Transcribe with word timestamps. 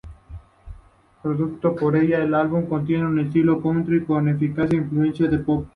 Producido 1.21 1.75
por 1.75 1.95
ella, 1.95 2.23
el 2.23 2.33
álbum 2.33 2.65
contiene 2.65 3.05
un 3.05 3.19
estilo 3.19 3.61
country, 3.61 4.03
con 4.03 4.27
escasas 4.29 4.73
influencias 4.73 5.29
de 5.29 5.37
pop. 5.37 5.67